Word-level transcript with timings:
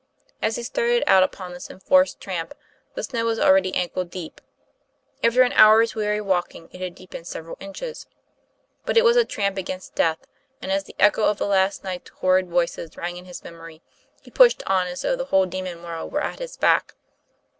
As 0.41 0.55
he 0.55 0.63
started 0.63 1.03
out 1.05 1.21
upon 1.21 1.53
this 1.53 1.69
enforced 1.69 2.19
tramp, 2.19 2.55
the 2.95 3.03
snow 3.03 3.23
was 3.23 3.37
already 3.39 3.75
ankle 3.75 4.03
deep; 4.03 4.41
after 5.23 5.43
an 5.43 5.53
hour's 5.53 5.93
weary 5.93 6.19
walking 6.19 6.69
it 6.71 6.81
had 6.81 6.95
deepened 6.95 7.27
several 7.27 7.55
inches. 7.59 8.07
But 8.83 8.97
it 8.97 9.03
was 9.03 9.15
a 9.15 9.25
tramp 9.25 9.59
against 9.59 9.93
death, 9.93 10.25
and 10.59 10.71
as 10.71 10.85
the 10.85 10.95
echo 10.97 11.25
of 11.29 11.37
the 11.37 11.45
last 11.45 11.83
night's 11.83 12.09
horrid 12.09 12.49
voices 12.49 12.97
rang 12.97 13.15
in 13.17 13.25
his 13.25 13.43
memory, 13.43 13.83
he 14.23 14.31
pushed 14.31 14.63
on 14.65 14.87
as 14.87 15.03
though 15.03 15.15
the 15.15 15.25
whole 15.25 15.45
demon 15.45 15.83
world 15.83 16.11
were 16.11 16.23
at 16.23 16.39
his 16.39 16.57
back. 16.57 16.95